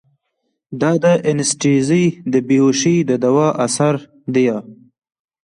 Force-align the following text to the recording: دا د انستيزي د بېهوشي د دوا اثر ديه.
دا 0.81 0.91
د 1.03 1.05
انستيزي 1.31 2.05
د 2.33 2.35
بېهوشي 2.47 2.95
د 3.09 3.11
دوا 3.23 3.47
اثر 3.65 3.95
ديه. 4.35 4.57